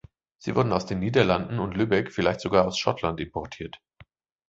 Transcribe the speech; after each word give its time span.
Sie 0.39 0.55
wurden 0.55 0.73
aus 0.73 0.87
den 0.87 0.97
Niederlanden 0.97 1.59
und 1.59 1.75
Lübeck, 1.77 2.11
vielleicht 2.11 2.41
sogar 2.41 2.65
aus 2.65 2.79
Schottland 2.79 3.19
importiert. 3.19 3.79